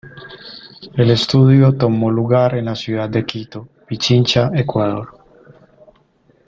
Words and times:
El 0.95 1.11
estudio 1.11 1.77
tomó 1.77 2.09
lugar 2.09 2.55
en 2.55 2.65
la 2.65 2.75
ciudad 2.75 3.07
de 3.07 3.23
Quito, 3.23 3.69
Pichincha, 3.87 4.49
Ecuador. 4.51 5.15